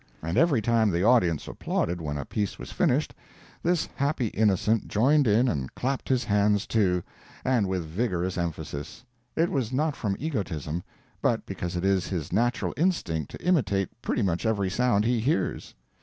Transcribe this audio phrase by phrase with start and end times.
[0.23, 3.13] And every time the audience applauded when a piece was finished,
[3.61, 7.03] this happy innocent joined in and clapped his hands, too,
[7.45, 9.05] and with vigorous emphasis.
[9.35, 10.83] It was not from egotism,
[11.21, 15.75] but because it is his natural instinct to imitate pretty much every sound he hears.